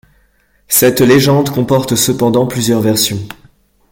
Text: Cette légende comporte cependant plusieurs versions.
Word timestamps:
Cette 0.67 0.99
légende 0.99 1.51
comporte 1.51 1.95
cependant 1.95 2.47
plusieurs 2.47 2.81
versions. 2.81 3.19